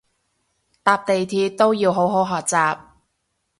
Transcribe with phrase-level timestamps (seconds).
[0.81, 2.79] 搭地鐵都要好好學習